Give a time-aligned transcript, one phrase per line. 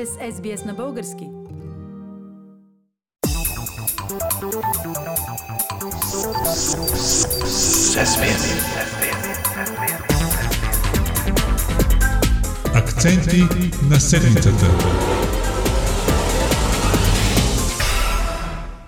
[0.00, 1.28] сте с SBS на български.
[12.74, 13.42] Акценти
[13.90, 14.66] на седмицата.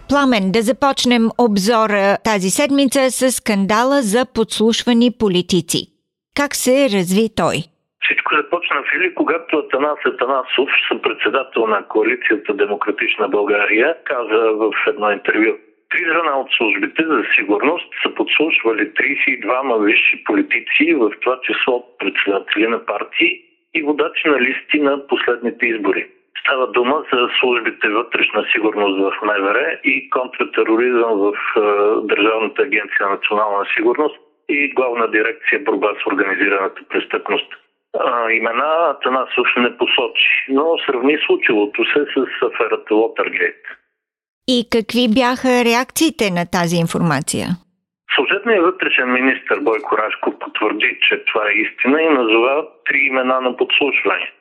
[0.08, 5.86] Пламен, да започнем обзора тази седмица с скандала за подслушвани политици.
[6.34, 7.71] Как се разви той?
[8.02, 15.10] Всичко започна в Или, когато Атанас Атанасов, съпредседател на коалицията Демократична България, каза в едно
[15.10, 15.52] интервю.
[15.90, 22.66] Три звена от службите за сигурност са подслушвали 32 висши политици, в това число председатели
[22.66, 23.40] на партии
[23.74, 26.06] и водачи на листи на последните избори.
[26.40, 31.60] Става дума за службите вътрешна сигурност в МВР и контртероризъм в е,
[32.06, 34.16] Държавната агенция национална сигурност
[34.48, 37.61] и главна дирекция борба с организираната престъпност.
[37.98, 43.62] А, имена Атанасов не посочи, но сравни случилото се с аферата Лотъргейт.
[44.48, 47.46] И какви бяха реакциите на тази информация?
[48.14, 53.56] Служебният вътрешен министр Бойко Рашко потвърди, че това е истина и назова три имена на
[53.56, 54.32] подслушване.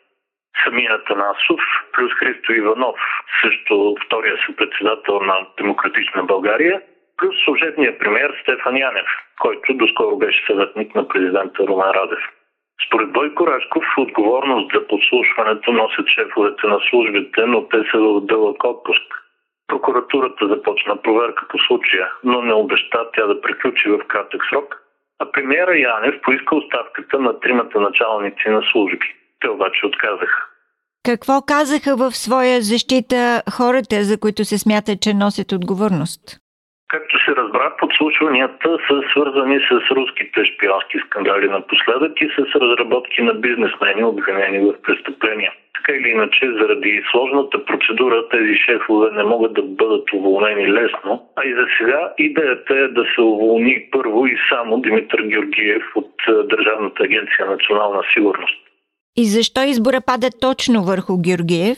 [0.64, 1.62] Самия Атанасов
[1.94, 3.00] плюс Христо Иванов,
[3.42, 6.82] също втория съпредседател на Демократична България,
[7.18, 9.08] плюс служебния премьер Стефан Янев,
[9.40, 12.24] който доскоро беше съветник на президента Румен Радев.
[12.88, 18.64] Според Бойко Рашков отговорност за подслушването носят шефовете на службите, но те са в дълъг
[18.64, 19.04] отпуск.
[19.68, 24.76] Прокуратурата започна проверка по случая, но не обеща тя да приключи в кратък срок,
[25.20, 29.16] а премиера Янев поиска оставката на тримата началници на служби.
[29.40, 30.46] Те обаче отказаха.
[31.06, 36.22] Какво казаха в своя защита хората, за които се смята, че носят отговорност?
[36.88, 43.34] Както се разбра, подслушванията са свързани с руските шпионски скандали напоследък и с разработки на
[43.34, 45.52] бизнесмени, обвинени в престъпления.
[45.74, 51.46] Така или иначе, заради сложната процедура, тези шефове не могат да бъдат уволнени лесно, а
[51.46, 56.32] и за сега идеята е да се уволни първо и само Димитър Георгиев от е,
[56.32, 58.58] Държавната агенция национална сигурност.
[59.18, 61.78] И защо избора пада точно върху Георгиев?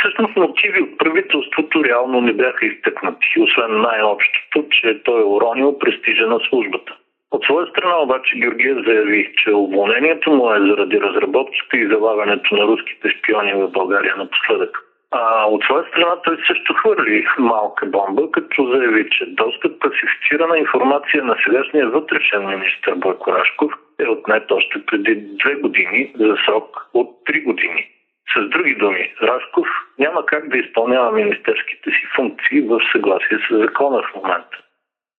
[0.00, 6.26] Всъщност мотиви от правителството реално не бяха изтъкнати, освен най-общото, че той е уронил престижа
[6.26, 6.96] на службата.
[7.30, 12.66] От своя страна обаче Георгиев заяви, че уволнението му е заради разработките и залагането на
[12.66, 14.78] руските шпиони в България напоследък.
[15.10, 21.24] А от своя страна той също хвърли малка бомба, като заяви, че доста класифицирана информация
[21.24, 27.08] на сегашния вътрешен министр Бойко Рашков е отнет още преди две години за срок от
[27.26, 27.88] три години.
[28.36, 29.68] С други думи, Рашков
[29.98, 34.56] няма как да изпълнява министерските си функции в съгласие с закона в момента.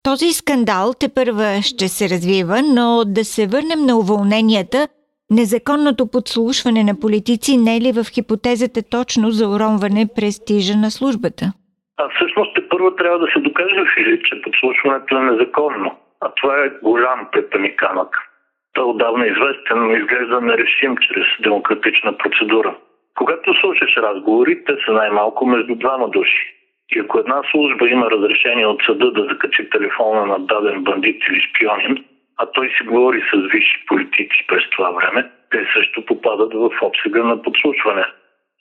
[0.02, 2.86] Този скандал те първа ще се развива, но
[3.16, 4.88] да се върнем на уволненията,
[5.30, 11.44] незаконното подслушване на политици не е ли в хипотезата точно за уронване престижа на службата?
[12.02, 15.90] А всъщност те първо трябва да се докаже Филип, че подслушването е незаконно.
[16.20, 18.10] А това е голям пепани камък.
[18.72, 22.76] Той отдавна е известен, но изглежда нерешим чрез демократична процедура.
[23.18, 26.54] Когато слушаш разговори, те са най-малко между двама души.
[26.96, 31.40] И ако една служба има разрешение от съда да закачи телефона на даден бандит или
[31.40, 32.04] шпионин,
[32.36, 37.22] а той си говори с висши политици през това време, те също попадат в обсега
[37.24, 38.04] на подслушване.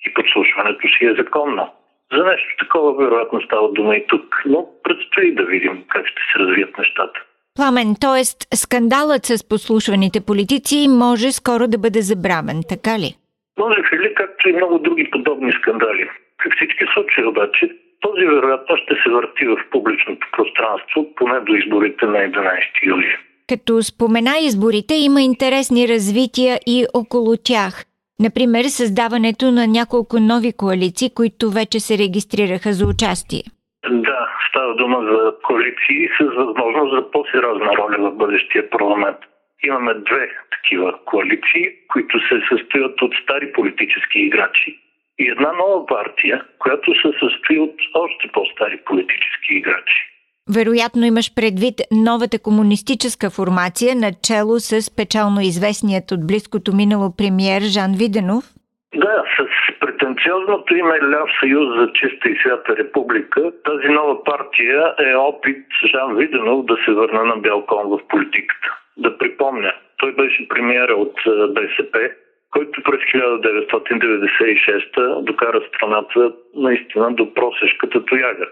[0.05, 1.69] И подслушването си е законно.
[2.17, 6.39] За нещо такова вероятно става дума и тук, но предстои да видим как ще се
[6.39, 7.19] развият нещата.
[7.55, 8.23] Пламен, т.е.
[8.55, 13.15] скандалът с послушваните политици може скоро да бъде забравен, така ли?
[13.59, 16.09] Може или както и много други подобни скандали.
[16.37, 22.05] При всички случаи обаче, този вероятно ще се върти в публичното пространство, поне до изборите
[22.05, 23.17] на 11 юли.
[23.49, 27.85] Като спомена изборите, има интересни развития и около тях.
[28.19, 33.43] Например, създаването на няколко нови коалиции, които вече се регистрираха за участие.
[33.89, 34.19] Да,
[34.49, 39.17] става дума за коалиции с възможност за по-сериозна роля в бъдещия парламент.
[39.63, 44.79] Имаме две такива коалиции, които се състоят от стари политически играчи
[45.19, 50.11] и една нова партия, която се състои от още по-стари политически играчи.
[50.57, 57.91] Вероятно имаш предвид новата комунистическа формация, начало с печално известният от близкото минало премьер Жан
[57.99, 58.43] Виденов?
[58.95, 65.15] Да, с претенциозното име Ляв съюз за чиста и свята република, тази нова партия е
[65.15, 68.80] опит Жан Виденов да се върне на бял кон в политиката.
[68.97, 71.15] Да припомня, той беше премиера от
[71.53, 72.09] БСП,
[72.51, 78.45] който през 1996 докара страната наистина до просешката тояга.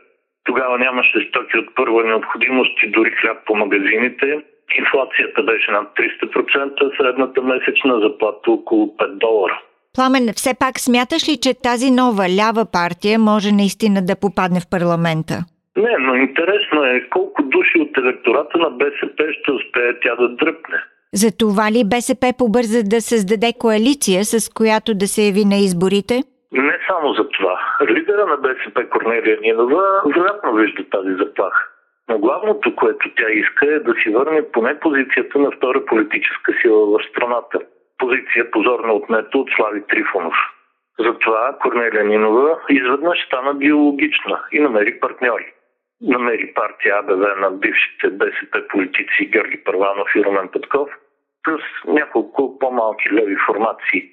[0.44, 4.44] Тогава нямаше стоки от първа необходимост и дори хляб по магазините.
[4.77, 9.62] Инфлацията беше над 300%, средната месечна заплата около 5 долара.
[9.95, 14.69] Пламен, все пак смяташ ли, че тази нова лява партия може наистина да попадне в
[14.71, 15.35] парламента?
[15.77, 20.83] Не, но интересно е колко души от електората на БСП ще успее тя да дръпне.
[21.13, 26.24] За това ли БСП побърза да създаде коалиция, с която да се яви на изборите?
[26.51, 27.60] Не само за това.
[27.89, 29.83] Лидера на БСП Корнелия Нинова
[30.16, 31.68] вероятно вижда тази заплаха.
[32.10, 36.86] Но главното, което тя иска е да си върне поне позицията на втора политическа сила
[36.86, 37.60] в страната.
[37.98, 40.36] Позиция позорно отнета от Слави Трифонов.
[41.00, 45.54] Затова Корнелия Нинова изведнъж стана биологична и намери партньори.
[46.01, 50.89] Намери партия АБВ на бившите БСП политици Георги Първанов и Румен Петков,
[51.43, 54.09] плюс няколко по-малки леви формации.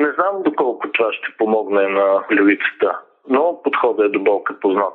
[0.00, 2.98] Не знам доколко това ще помогне на левицата,
[3.28, 4.94] но подходът е до болка познат.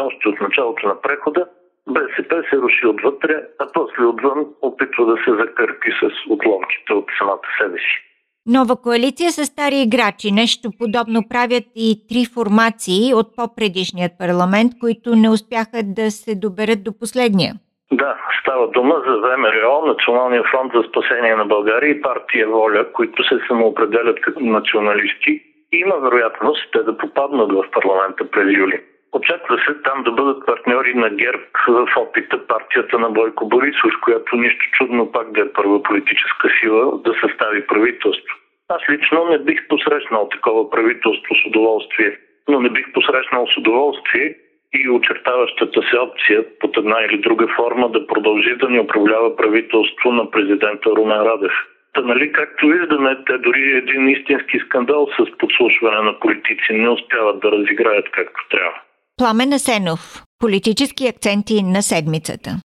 [0.00, 1.48] Още от началото на прехода
[1.86, 7.48] БСП се руши отвътре, а после отвън опитва да се закърпи с отломките от самата
[7.58, 8.05] себе си.
[8.46, 10.28] Нова коалиция с стари играчи.
[10.32, 16.84] Нещо подобно правят и три формации от по-предишният парламент, които не успяха да се доберат
[16.84, 17.52] до последния.
[17.92, 23.24] Да, става дума за ВМРО, Националния фронт за спасение на България и партия Воля, които
[23.24, 25.42] се самоопределят като националисти.
[25.72, 28.80] Има вероятност те да попаднат в парламента през юли.
[29.12, 34.36] Очаква се там да бъдат партньори на ГЕРБ в опита партията на Бойко Борисов, която
[34.36, 38.36] нищо чудно пак да е първа политическа сила да състави правителство.
[38.68, 42.18] Аз лично не бих посрещнал такова правителство с удоволствие,
[42.48, 44.34] но не бих посрещнал с удоволствие
[44.74, 50.12] и очертаващата се опция под една или друга форма да продължи да ни управлява правителство
[50.12, 51.52] на президента Румен Радев.
[51.92, 57.40] Та нали, както виждаме, те дори един истински скандал с подслушване на политици не успяват
[57.40, 58.80] да разиграят както трябва.
[59.18, 60.24] Пламен Асенов.
[60.38, 62.60] Политически акценти на седмицата.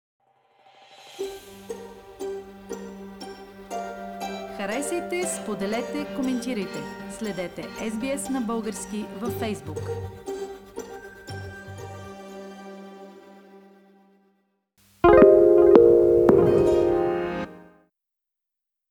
[4.56, 6.79] Харесайте, споделете, коментирайте.
[7.19, 9.81] Следете SBS на български във Facebook.